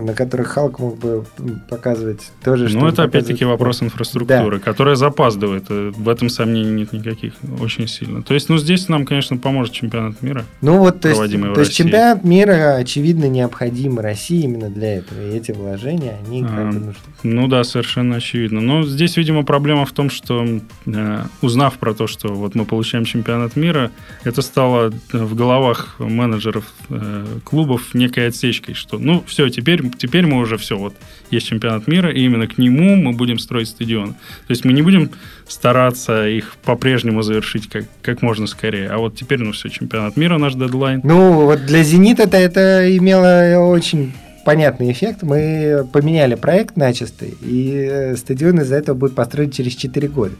[0.00, 1.24] на которых Халк мог бы
[1.68, 2.68] показывать тоже.
[2.76, 4.64] Ну, это опять-таки вопрос инфраструктуры, да.
[4.64, 5.64] которая запаздывает.
[5.68, 8.22] Э, в этом сомнений нет никаких очень сильно.
[8.22, 10.44] То есть, ну, здесь нам, конечно, поможет чемпионат мира.
[10.60, 15.20] Ну, вот, то есть, то есть чемпионат мира, очевидно, необходим России именно для этого.
[15.20, 17.02] И эти вложения, они а, как бы нужны.
[17.22, 18.60] Ну да, совершенно очевидно.
[18.60, 20.44] Но здесь, видимо, проблема в том, что
[20.86, 23.90] э, узнав про то, что вот мы получаем чемпионат мира,
[24.24, 30.38] это стало в головах менеджеров э, клубов некой отсечкой, что, ну, все, теперь теперь мы
[30.38, 30.94] уже все, вот
[31.30, 34.10] есть чемпионат мира, и именно к нему мы будем строить стадион.
[34.10, 35.10] То есть мы не будем
[35.48, 38.88] стараться их по-прежнему завершить как, как можно скорее.
[38.88, 41.00] А вот теперь, ну все, чемпионат мира наш дедлайн.
[41.04, 44.12] Ну, вот для «Зенита» это имело очень
[44.44, 45.22] понятный эффект.
[45.22, 50.34] Мы поменяли проект начисто, и э, стадион из-за этого будет построен через 4 года.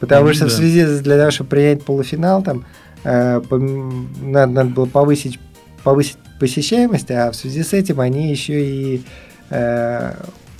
[0.00, 0.50] Потому mm, что да.
[0.50, 2.64] в связи для того, чтобы принять полуфинал, там
[3.04, 5.38] э, надо, надо было повысить,
[5.82, 9.02] повысить посещаемость, а в связи с этим они еще и
[9.48, 10.12] э,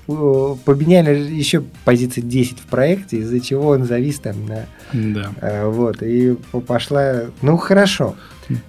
[0.07, 4.65] поменяли еще позиции 10 в проекте, из-за чего он завис там на...
[4.95, 5.31] Да.
[5.43, 7.25] Э, вот, и пошла...
[7.43, 8.17] Ну, хорошо.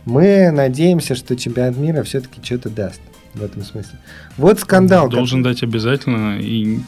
[0.04, 2.99] Мы надеемся, что чемпионат мира все-таки что-то даст
[3.34, 3.97] в этом смысле.
[4.36, 5.08] Вот скандал.
[5.08, 5.54] Должен как...
[5.54, 6.80] дать обязательно, и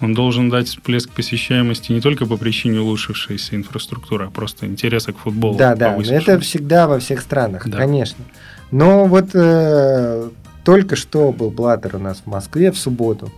[0.00, 5.18] он должен дать всплеск посещаемости не только по причине улучшившейся инфраструктуры, а просто интереса к
[5.18, 5.56] футболу.
[5.56, 7.78] Да, да, это всегда во всех странах, да.
[7.78, 8.24] конечно.
[8.70, 10.30] Но вот э,
[10.64, 13.30] только что был Блаттер у нас в Москве в субботу.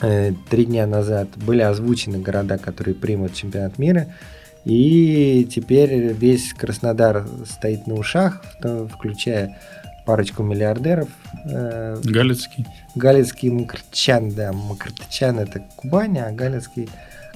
[0.00, 4.14] Э, три дня назад были озвучены города, которые примут чемпионат мира.
[4.64, 8.42] И теперь весь Краснодар стоит на ушах,
[8.92, 9.58] включая
[10.10, 11.08] парочку миллиардеров.
[11.44, 12.66] Э, Галицкий.
[12.96, 14.52] Галицкий Мкртчан, да.
[14.52, 16.88] Мкртчан это Кубань, а Галицкий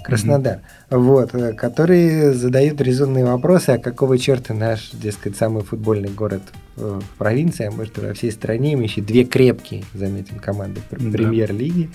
[0.03, 0.59] Краснодар,
[0.91, 0.99] mm-hmm.
[0.99, 6.43] вот, э, которые задают резонные вопросы, а какого черта наш, дескать, самый футбольный город
[6.75, 11.13] в провинции, а может во всей стране, имеющий две крепкие, заметим, команды mm-hmm.
[11.13, 11.91] премьер-лиги.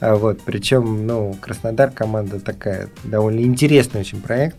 [0.00, 4.56] А вот, причем, ну, Краснодар команда такая, довольно интересный очень проект,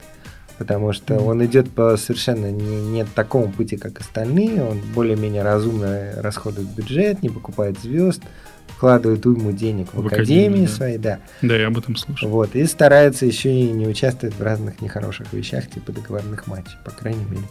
[0.57, 6.13] потому что он идет по совершенно не, не такому пути, как остальные, он более-менее разумно
[6.17, 8.21] расходует бюджет, не покупает звезд,
[8.67, 10.71] вкладывают уйму денег в, в академии, академии да.
[10.71, 11.19] своей, да.
[11.41, 12.29] Да, я об этом слышал.
[12.29, 16.91] Вот, и стараются еще и не участвовать в разных нехороших вещах, типа договорных матчей, по
[16.91, 17.43] крайней мере.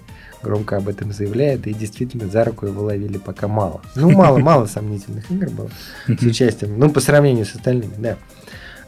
[0.42, 3.82] Громко об этом заявляет, и действительно за руку его ловили пока мало.
[3.94, 5.70] Ну, мало-мало сомнительных игр было
[6.06, 8.16] с участием, ну, по сравнению с остальными, да.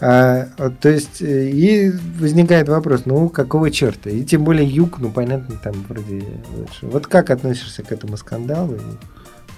[0.01, 0.47] А,
[0.81, 4.11] то есть, э, и возникает вопрос, ну, какого черта?
[4.11, 6.25] И тем более юг, ну, понятно, там вроде
[6.57, 6.87] лучше.
[6.87, 8.79] Вот как относишься к этому скандалу?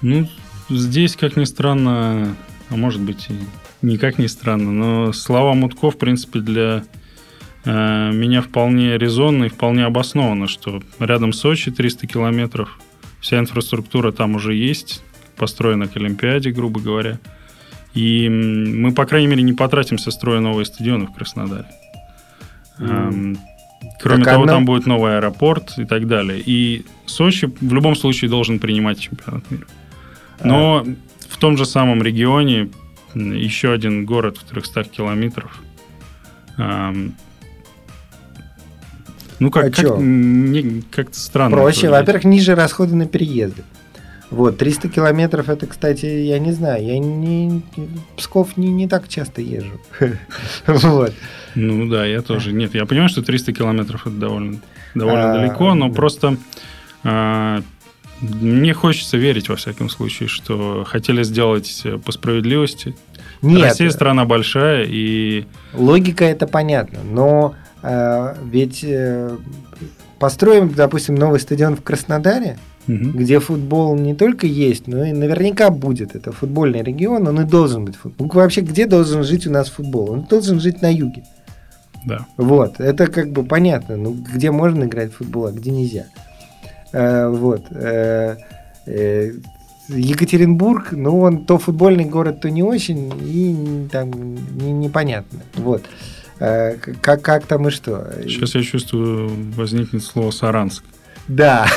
[0.01, 0.27] Ну,
[0.71, 2.35] здесь, как ни странно,
[2.71, 3.35] а может быть, и
[3.83, 6.85] никак не странно, но слова Мутко, в принципе, для
[7.67, 12.79] э, меня вполне резонно и вполне обосновано, что рядом Сочи 300 километров,
[13.21, 15.03] вся инфраструктура там уже есть,
[15.37, 17.19] построена к Олимпиаде, грубо говоря.
[17.95, 21.67] И мы, по крайней мере, не потратимся строя новые стадионы в Краснодаре.
[22.79, 23.37] Mm.
[24.01, 24.53] Кроме так того, она...
[24.55, 26.41] там будет новый аэропорт и так далее.
[26.45, 29.67] И Сочи в любом случае должен принимать чемпионат мира.
[30.43, 30.95] Но а
[31.29, 32.71] в том же самом регионе
[33.15, 35.61] еще один город в 300 километров.
[39.41, 39.87] Ну, как, а как
[40.91, 41.57] как-то странно.
[41.57, 41.89] Проще.
[41.89, 43.65] Во-первых, ниже расходы на переезды.
[44.31, 47.63] Вот, 300 километров, это, кстати, я не знаю, я не,
[48.17, 49.81] Псков не, не так часто езжу.
[50.67, 51.13] вот.
[51.57, 52.53] Ну да, я тоже.
[52.53, 54.61] Нет, я понимаю, что 300 километров это довольно,
[54.95, 56.37] довольно а, далеко, но просто
[57.03, 57.63] а,
[58.21, 62.95] мне хочется верить, во всяком случае, что хотели сделать по справедливости.
[63.43, 63.63] Нет.
[63.63, 65.47] Россия страна большая и...
[65.73, 69.37] Логика это понятно, но э, ведь э,
[70.19, 73.19] построим, допустим, новый стадион в Краснодаре, угу.
[73.19, 76.15] где футбол не только есть, но и наверняка будет.
[76.15, 77.97] Это футбольный регион, он и должен быть.
[78.05, 80.11] Ну, вообще, где должен жить у нас футбол?
[80.11, 81.25] Он должен жить на юге.
[82.05, 82.27] Да.
[82.37, 83.97] Вот, это как бы понятно.
[83.97, 86.07] Ну, где можно играть в футбол, а где нельзя.
[86.93, 87.67] Э, вот.
[87.71, 88.37] Э,
[88.87, 89.33] э,
[89.89, 94.11] Екатеринбург, ну, он то футбольный город, то не очень, и там
[94.57, 95.41] не, непонятно.
[95.55, 95.83] Вот.
[96.39, 98.09] Как, как там и что?
[98.23, 100.85] Сейчас я чувствую, возникнет слово Саранск.
[101.31, 101.69] Да.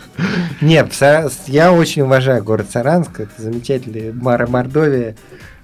[0.60, 0.92] Нет,
[1.46, 3.20] я очень уважаю город Саранск.
[3.20, 5.14] Это замечательный Мордовия.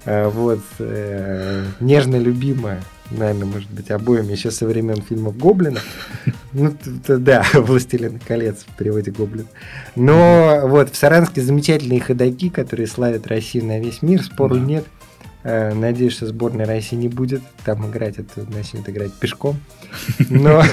[0.05, 5.79] Э, вот, э, нежно любимая, наверное, может быть, обоими еще со времен фильмов Гоблина.
[6.53, 6.73] Ну,
[7.07, 9.47] да, «Властелин колец» в переводе Гоблин.
[9.97, 14.85] Но вот в Саранске замечательные ходаки, которые славят Россию на весь мир, спору нет.
[15.47, 19.59] Э, надеюсь, что сборная России не будет там играть, это начнет играть пешком.
[20.27, 20.63] Но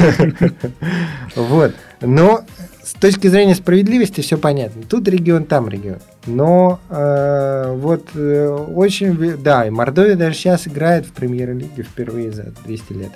[1.36, 1.74] вот.
[2.00, 2.42] Но
[2.82, 4.82] с точки зрения справедливости все понятно.
[4.88, 5.98] Тут регион, там регион.
[6.24, 9.36] Но э, вот э, очень...
[9.42, 13.12] Да, и Мордовия даже сейчас играет в премьер-лиге впервые за 200 лет.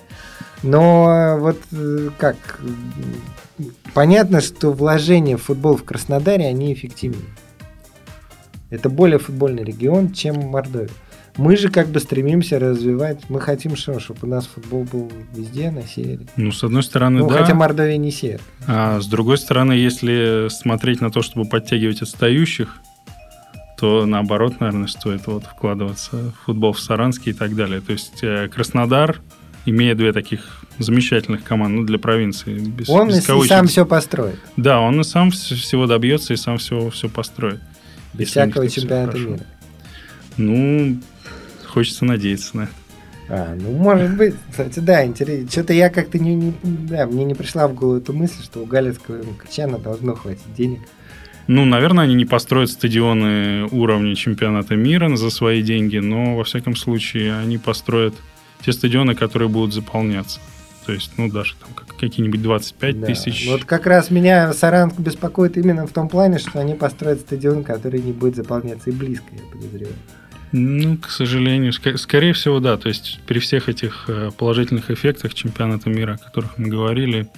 [0.62, 2.36] Но э, вот э, как...
[3.94, 7.30] Понятно, что вложения в футбол в Краснодаре, они эффективнее.
[8.68, 10.90] Это более футбольный регион, чем Мордовия.
[11.36, 15.70] Мы же как бы стремимся развивать, мы хотим что, чтобы у нас футбол был везде,
[15.70, 16.26] на севере.
[16.36, 17.42] Ну, с одной стороны, ну, да.
[17.42, 18.40] Хотя Мордовия не север.
[18.66, 22.78] А с другой стороны, если смотреть на то, чтобы подтягивать отстающих,
[23.78, 27.82] то наоборот, наверное, стоит вот вкладываться в футбол в Саранске и так далее.
[27.82, 29.20] То есть э, Краснодар,
[29.66, 32.58] имея две таких замечательных команды ну, для провинции.
[32.58, 34.38] Без, он без и сам все построит.
[34.56, 37.60] Да, он и сам всего добьется и сам все, все построит.
[38.14, 39.40] Без всякого чемпионата мира.
[40.38, 40.98] Ну,
[41.76, 42.68] хочется надеяться на
[43.28, 44.34] а, ну, может быть.
[44.50, 45.50] Кстати, да, интересно.
[45.50, 46.54] Что-то я как-то не, не...
[46.62, 50.78] Да, мне не пришла в голову эта мысль, что у Галицкого Качана должно хватить денег.
[51.48, 56.76] Ну, наверное, они не построят стадионы уровня чемпионата мира за свои деньги, но, во всяком
[56.76, 58.14] случае, они построят
[58.64, 60.40] те стадионы, которые будут заполняться.
[60.86, 63.06] То есть, ну, даже там какие-нибудь 25 да.
[63.06, 63.48] тысяч.
[63.50, 68.00] Вот как раз меня Саранск беспокоит именно в том плане, что они построят стадион, который
[68.00, 69.96] не будет заполняться и близко, я подозреваю.
[70.52, 72.76] Ну, к сожалению, ск- скорее всего, да.
[72.76, 77.28] То есть при всех этих э, положительных эффектах чемпионата мира, о которых мы говорили,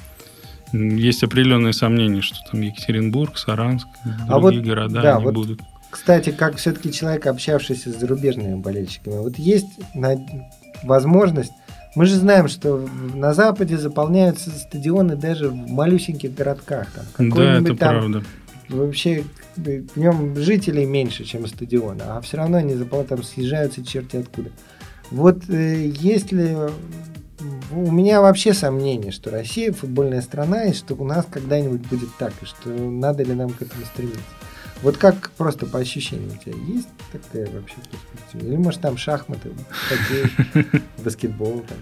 [0.72, 3.88] есть определенные сомнения, что там Екатеринбург, Саранск,
[4.28, 5.60] а другие вот, города да, не вот, будут.
[5.90, 9.68] Кстати, как все-таки человек, общавшийся с зарубежными болельщиками, вот есть
[10.82, 11.52] возможность
[11.94, 16.86] мы же знаем, что на Западе заполняются стадионы даже в малюсеньких городках.
[17.16, 18.22] Там, да, это там, правда
[18.68, 19.24] вообще
[19.56, 22.76] в нем жителей меньше, чем стадиона, а все равно они
[23.08, 24.50] там съезжаются черти откуда.
[25.10, 26.70] Вот э, если
[27.70, 32.32] у меня вообще сомнение, что Россия футбольная страна, и что у нас когда-нибудь будет так,
[32.42, 34.20] и что надо ли нам к этому стремиться.
[34.82, 38.48] Вот как просто по ощущениям у тебя есть такая вообще перспектива?
[38.48, 41.78] Или может там шахматы, хоккей, баскетбол там?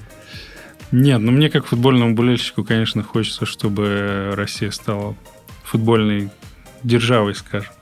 [0.92, 5.14] Нет, ну мне как футбольному болельщику, конечно, хочется, чтобы Россия стала
[5.64, 6.30] футбольной
[6.86, 7.72] державой, скажем.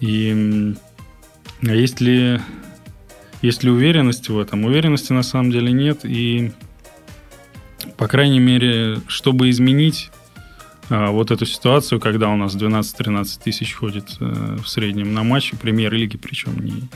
[0.00, 0.74] И
[1.62, 2.40] а есть ли,
[3.42, 4.64] есть ли уверенность в этом?
[4.64, 6.04] Уверенности на самом деле нет.
[6.04, 6.52] И,
[7.96, 10.10] по крайней мере, чтобы изменить
[10.90, 15.56] а, вот эту ситуацию, когда у нас 12-13 тысяч ходит а, в среднем на матче
[15.56, 16.88] премьер-лиги, причем не,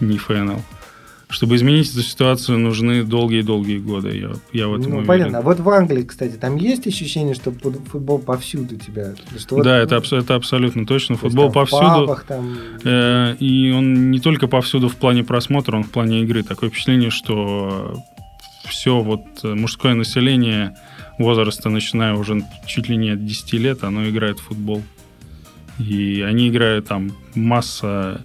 [0.00, 0.62] не ФНЛ,
[1.34, 4.16] чтобы изменить эту ситуацию, нужны долгие-долгие годы.
[4.16, 5.06] Я, я в этом ну, уверен.
[5.06, 5.38] понятно.
[5.38, 9.14] А вот в Англии, кстати, там есть ощущение, что футбол повсюду тебя?
[9.36, 11.16] Что да, вот, это, это абсолютно точно.
[11.16, 11.80] Футбол есть, повсюду.
[11.82, 12.56] Пабах, там...
[12.84, 16.44] э, и он не только повсюду в плане просмотра, он в плане игры.
[16.44, 18.00] Такое впечатление, что
[18.68, 20.76] все вот мужское население
[21.18, 24.84] возраста, начиная уже чуть ли не от 10 лет, оно играет в футбол.
[25.80, 28.22] И они играют там масса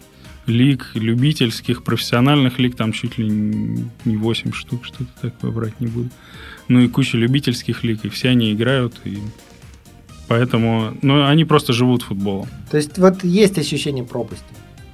[0.49, 6.09] лиг, любительских, профессиональных лиг, там чуть ли не 8 штук, что-то такое брать не буду.
[6.67, 9.19] Ну и куча любительских лиг, и все они играют, и
[10.27, 12.47] поэтому, ну, они просто живут футболом.
[12.69, 14.43] То есть вот есть ощущение пропасти?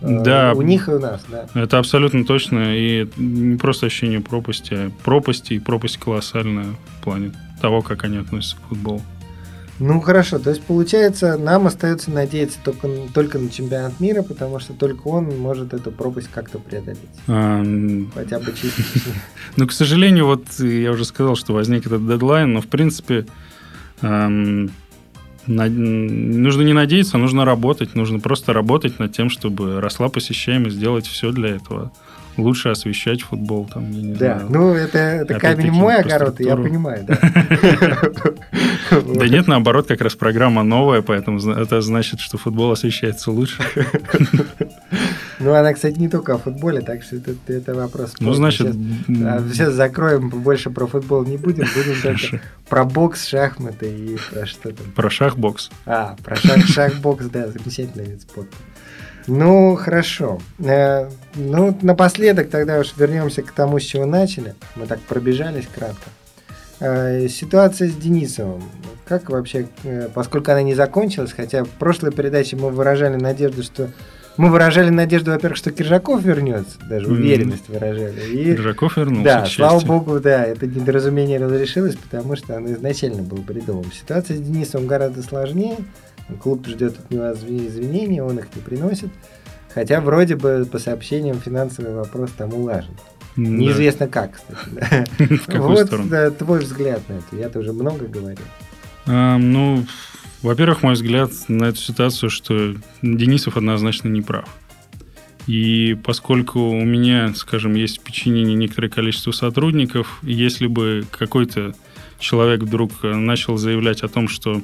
[0.02, 0.54] Э, да.
[0.56, 1.48] У них и у нас, да.
[1.54, 7.34] Это абсолютно точно, и не просто ощущение пропасти, а пропасти, и пропасть колоссальная в плане
[7.62, 9.02] того, как они относятся к футболу.
[9.80, 14.74] Ну хорошо, то есть получается, нам остается надеяться только, только на чемпионат мира, потому что
[14.74, 17.00] только он может эту пропасть как-то преодолеть.
[17.28, 17.62] А,
[18.14, 18.72] Хотя бы чуть
[19.58, 23.26] Ну, к сожалению, вот я уже сказал, что возник этот дедлайн, но в принципе
[24.02, 24.70] нужно
[25.48, 31.50] не надеяться, нужно работать, нужно просто работать над тем, чтобы росла посещаемость, сделать все для
[31.50, 31.92] этого
[32.38, 34.48] лучше освещать футбол, там, я не да, знаю.
[34.52, 37.17] ну это, это камень мой огород, я понимаю, да.
[39.15, 43.63] Да нет, наоборот, как раз программа новая, поэтому это значит, что футбол освещается лучше.
[45.38, 48.13] Ну, она, кстати, не только о футболе, так что это, это вопрос.
[48.21, 48.74] Ну, значит...
[49.08, 54.71] Сейчас, закроем, больше про футбол не будем, будем только про бокс, шахматы и про что
[54.71, 54.91] там.
[54.95, 55.71] Про шахбокс.
[55.86, 58.56] А, про шах, шахбокс, да, замечательный вид спорта.
[59.28, 60.40] Ну, хорошо.
[60.60, 64.56] Э, ну, напоследок тогда уж вернемся к тому, с чего начали.
[64.76, 66.10] Мы так пробежались кратко.
[66.80, 68.64] Э, ситуация с Денисовым.
[69.08, 73.90] Как вообще, э, поскольку она не закончилась, хотя в прошлой передаче мы выражали надежду, что
[74.38, 78.20] Мы выражали надежду, во-первых, что Киржаков вернется, даже уверенность выражали.
[78.34, 79.24] И, Киржаков вернулся.
[79.24, 83.90] Да, слава богу, да, это недоразумение разрешилось, потому что оно изначально было бредовым.
[83.94, 85.78] Ситуация с Денисом гораздо сложнее.
[86.42, 89.10] Клуб ждет от него извинений, он их не приносит.
[89.74, 92.96] Хотя вроде бы по сообщениям финансовый вопрос там улажен.
[93.36, 93.42] Да.
[93.44, 95.06] Неизвестно как, кстати.
[95.58, 97.36] Вот твой взгляд на это.
[97.36, 98.46] Я тоже много говорил.
[99.06, 99.86] А, ну,
[100.42, 104.48] во-первых, мой взгляд на эту ситуацию, что Денисов однозначно не прав.
[105.48, 111.76] И поскольку у меня, скажем, есть в подчинении некоторое количество сотрудников, если бы какой-то
[112.18, 114.62] человек вдруг начал заявлять о том, что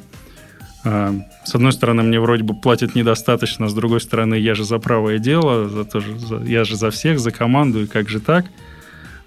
[0.84, 5.20] с одной стороны, мне вроде бы платят недостаточно, с другой стороны, я же за правое
[5.20, 8.46] дело, за то за, я же за всех, за команду, и как же так?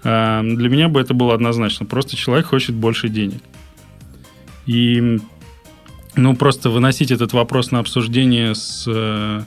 [0.03, 1.85] А, для меня бы это было однозначно.
[1.85, 3.41] Просто человек хочет больше денег.
[4.65, 5.19] И
[6.15, 8.85] ну, просто выносить этот вопрос на обсуждение с...
[8.87, 9.41] Э,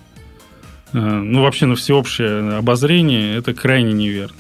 [0.93, 4.37] э, ну, вообще на всеобщее обозрение, это крайне неверно.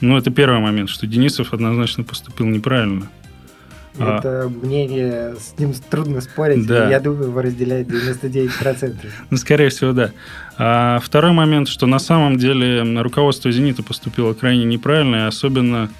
[0.00, 3.08] Ну, это первый момент, что Денисов однозначно поступил неправильно.
[3.98, 4.18] А.
[4.18, 6.66] Это а, мнение, с ним трудно спорить.
[6.66, 6.88] Да.
[6.88, 8.96] Я думаю, его разделяет 99%.
[9.30, 10.12] Ну, скорее всего, да.
[10.56, 15.90] А второй момент, что на самом деле руководство «Зенита» поступило крайне неправильно, и особенно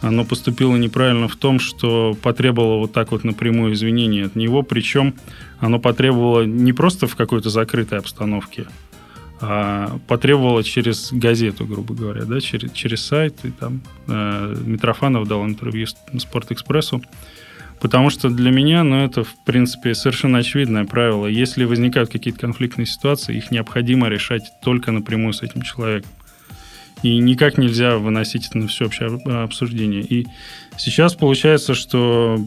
[0.00, 5.14] оно поступило неправильно в том, что потребовало вот так вот напрямую извинения от него, причем
[5.60, 8.66] оно потребовало не просто в какой-то закрытой обстановке,
[9.46, 15.44] а потребовало через газету, грубо говоря, да, через, через сайт, и там э, Митрофанов дал
[15.44, 17.02] интервью Спортэкспрессу,
[17.78, 21.26] потому что для меня, ну, это, в принципе, совершенно очевидное правило.
[21.26, 26.10] Если возникают какие-то конфликтные ситуации, их необходимо решать только напрямую с этим человеком
[27.02, 30.00] и никак нельзя выносить это на всеобщее обсуждение.
[30.00, 30.26] И
[30.78, 32.40] сейчас получается, что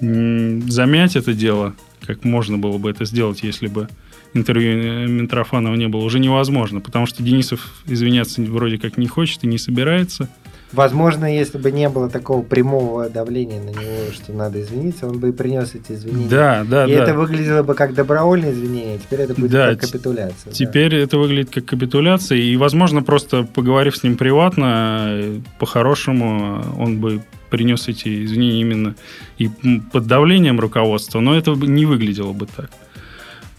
[0.00, 1.74] замять это дело,
[2.06, 3.88] как можно было бы это сделать, если бы
[4.34, 9.44] интервью э, Митрофанова не было, уже невозможно, потому что Денисов извиняться вроде как не хочет
[9.44, 10.28] и не собирается–
[10.72, 15.28] Возможно, если бы не было такого прямого давления на него, что надо извиниться, он бы
[15.28, 16.28] и принес эти извинения.
[16.28, 17.02] Да, да, и да.
[17.02, 20.52] это выглядело бы как добровольное извинение, теперь это будет да, как капитуляция.
[20.52, 20.96] Теперь да.
[20.96, 27.88] это выглядит как капитуляция, и, возможно, просто поговорив с ним приватно, по-хорошему, он бы принес
[27.88, 28.94] эти извинения именно
[29.36, 29.50] и
[29.92, 32.70] под давлением руководства, но это не выглядело бы так.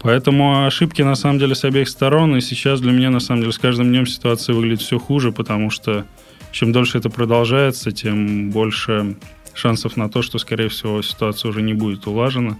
[0.04, 3.52] Поэтому ошибки на самом деле с обеих сторон, и сейчас для меня на самом деле
[3.54, 6.04] с каждым днем ситуация выглядит все хуже, потому что
[6.52, 9.16] чем дольше это продолжается, тем больше
[9.54, 12.58] шансов на то, что, скорее всего, ситуация уже не будет улажена.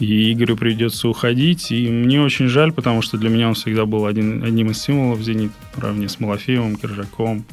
[0.00, 1.72] И Игорю придется уходить.
[1.72, 5.22] И мне очень жаль, потому что для меня он всегда был один, одним из символов
[5.22, 7.46] «Зенит», наравне с Малафеевым, Киржаком.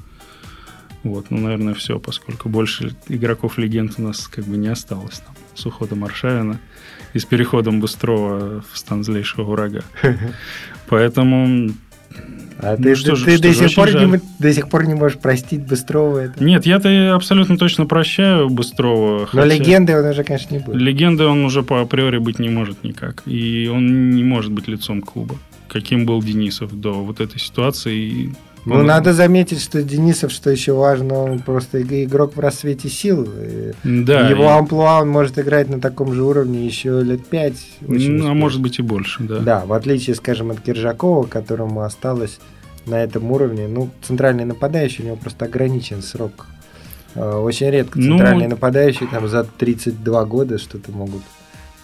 [1.04, 5.66] Вот, ну, наверное, все, поскольку больше игроков-легенд у нас как бы не осталось там с
[5.66, 6.60] уходом Аршавина
[7.14, 9.82] и с переходом Быстрова в стан злейшего врага.
[10.90, 11.72] Поэтому
[12.60, 14.88] а ну, ты, что ты, же, ты что до, сих пор не, до сих пор
[14.88, 16.20] не можешь простить Быстрова?
[16.20, 16.44] Это?
[16.44, 19.30] Нет, я-то абсолютно точно прощаю Быстрова.
[19.32, 19.46] Но хотя...
[19.46, 20.82] легендой он уже, конечно, не будет.
[20.82, 23.22] Легендой он уже по априори быть не может никак.
[23.28, 25.36] И он не может быть лицом клуба.
[25.68, 28.34] Каким был Денисов до вот этой ситуации.
[28.76, 33.28] Ну, надо заметить, что Денисов, что еще важно, он просто игрок в рассвете сил.
[33.84, 34.30] Да.
[34.30, 34.48] Его и...
[34.48, 37.66] амплуа он может играть на таком же уровне еще лет пять.
[37.82, 39.40] Ну, а может быть и больше, да.
[39.40, 42.40] Да, в отличие, скажем, от Киржакова, которому осталось
[42.86, 46.48] на этом уровне, ну, центральный нападающий, у него просто ограничен срок.
[47.16, 51.22] А, очень редко центральные ну, нападающие там за 32 года что-то могут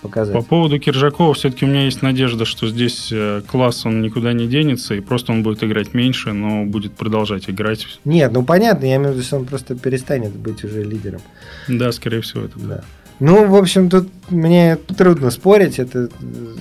[0.04, 0.36] показать.
[0.36, 4.48] По поводу Киржакова все-таки у меня есть надежда, что здесь э, класс он никуда не
[4.48, 7.88] денется, и просто он будет играть меньше, но будет продолжать играть.
[8.06, 11.22] Нет, ну понятно, я имею в виду, что он просто перестанет быть уже лидером.
[11.68, 12.84] Да, скорее всего, это да.
[13.20, 15.80] Ну, в общем, тут мне трудно спорить.
[15.80, 16.56] Это э,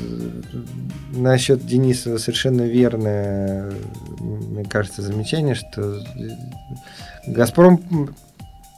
[1.13, 3.73] насчет Дениса совершенно верное,
[4.21, 6.01] мне кажется, замечание, что
[7.27, 8.15] Газпром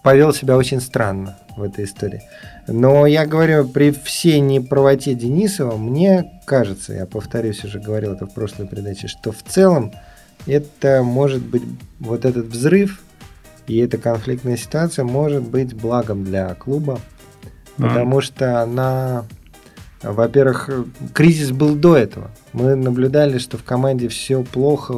[0.03, 2.23] повел себя очень странно в этой истории.
[2.67, 8.35] Но я говорю, при всей неправоте Денисова, мне кажется, я повторюсь, уже говорил это в
[8.35, 9.93] прошлой передаче, что в целом
[10.47, 11.63] это может быть,
[12.01, 13.03] вот этот взрыв
[13.67, 17.01] и эта конфликтная ситуация может быть благом для клуба,
[17.79, 17.83] а.
[17.83, 19.25] потому что она,
[20.03, 20.69] во-первых,
[21.15, 22.31] кризис был до этого.
[22.53, 24.93] Мы наблюдали, что в команде все плохо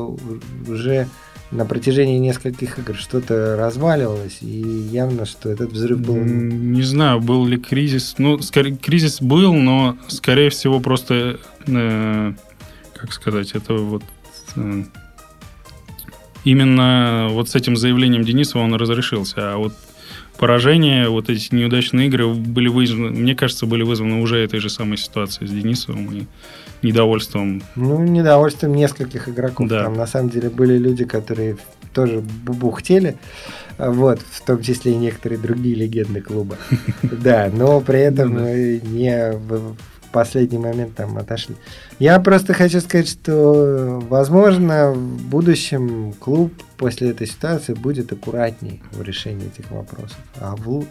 [0.67, 1.07] уже
[1.51, 6.17] на протяжении нескольких игр что-то разваливалось, и явно, что этот взрыв был...
[6.17, 8.17] Не знаю, был ли кризис.
[8.19, 12.33] Ну, скорее, кризис был, но, скорее всего, просто, э,
[12.95, 14.03] как сказать, это вот...
[14.57, 14.85] Э,
[16.47, 19.75] именно вот с этим заявлением Денисова он разрешился, а вот
[20.39, 24.97] поражения, вот эти неудачные игры были вызваны, мне кажется, были вызваны уже этой же самой
[24.97, 26.27] ситуацией с Денисовым и
[26.83, 27.63] недовольством.
[27.75, 29.69] Ну, недовольством нескольких игроков.
[29.69, 29.85] Да.
[29.85, 31.57] Там на самом деле были люди, которые
[31.93, 33.17] тоже бухтели,
[33.79, 36.57] вот, в том числе и некоторые другие легенды клуба.
[37.03, 39.33] Да, но при этом не
[40.17, 41.57] последний момент там отошли.
[41.99, 49.03] Я просто хочу сказать, что, возможно, в будущем клуб после этой ситуации будет аккуратней в
[49.03, 50.19] решении этих вопросов.
[50.41, 50.87] А в,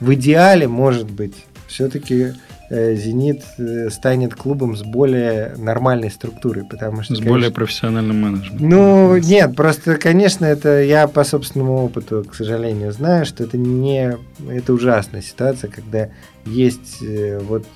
[0.00, 2.32] в идеале, может быть, все-таки
[2.70, 7.14] Зенит э, станет клубом с более нормальной структурой, потому что...
[7.14, 8.68] С конечно, более профессиональным менеджментом.
[8.68, 14.16] Ну, нет, просто, конечно, это я по собственному опыту, к сожалению, знаю, что это не...
[14.48, 16.10] Это ужасная ситуация, когда
[16.46, 17.66] есть э, вот,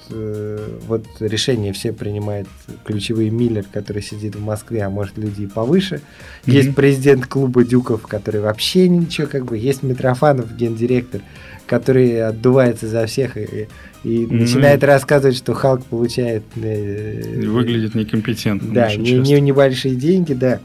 [0.87, 2.47] вот решение все принимает
[2.85, 5.97] ключевой Миллер, который сидит в Москве, а может люди и повыше.
[5.97, 6.53] Mm-hmm.
[6.53, 11.21] Есть президент клуба Дюков, который вообще ничего, как бы, есть Митрофанов, гендиректор,
[11.67, 13.69] который отдувается за всех и,
[14.05, 14.33] и mm-hmm.
[14.33, 16.45] начинает рассказывать, что Халк получает...
[16.57, 18.73] Э, Выглядит некомпетентно.
[18.73, 20.61] Да, не, не, небольшие деньги, да.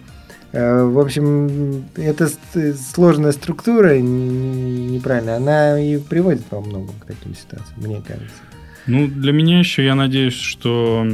[0.52, 2.28] В общем, это
[2.94, 8.42] сложная структура, неправильная, она и приводит во многом к таким ситуациям, мне кажется.
[8.88, 11.06] Ну, для меня еще я надеюсь, что,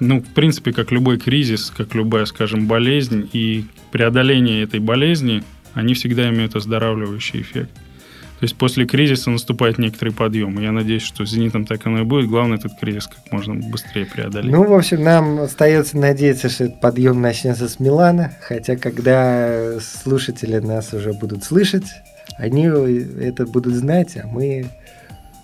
[0.00, 5.42] ну, в принципе, как любой кризис, как любая, скажем, болезнь и преодоление этой болезни,
[5.74, 7.70] они всегда имеют оздоравливающий эффект.
[8.38, 10.60] То есть после кризиса наступает некоторый подъем.
[10.60, 12.28] И я надеюсь, что с «Зенитом» так оно и будет.
[12.28, 14.52] Главное этот кризис как можно быстрее преодолеть.
[14.52, 18.32] Ну, в общем, нам остается надеяться, что этот подъем начнется с Милана.
[18.42, 21.86] Хотя, когда слушатели нас уже будут слышать,
[22.36, 24.66] они это будут знать, а мы,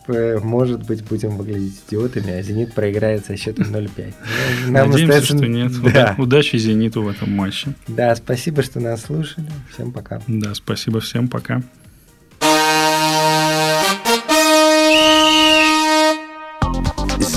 [0.07, 4.15] может быть, будем выглядеть идиотами, а «Зенит» проиграет со счетом 0-5.
[4.69, 5.37] Нам Надеемся, остается...
[5.39, 5.73] что нет.
[5.93, 6.15] Да.
[6.17, 7.73] Удачи «Зениту» в этом матче.
[7.89, 9.49] Да, спасибо, что нас слушали.
[9.73, 10.21] Всем пока.
[10.29, 11.27] Да, спасибо всем.
[11.27, 11.61] Пока.